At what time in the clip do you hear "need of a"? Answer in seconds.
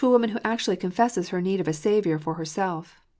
1.41-1.73